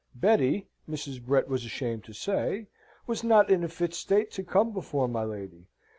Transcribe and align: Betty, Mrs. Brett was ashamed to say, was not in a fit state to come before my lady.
Betty, 0.15 0.65
Mrs. 0.89 1.21
Brett 1.23 1.47
was 1.47 1.63
ashamed 1.63 2.03
to 2.05 2.13
say, 2.13 2.65
was 3.05 3.23
not 3.23 3.51
in 3.51 3.63
a 3.63 3.69
fit 3.69 3.93
state 3.93 4.31
to 4.31 4.41
come 4.43 4.73
before 4.73 5.07
my 5.07 5.23
lady. 5.23 5.67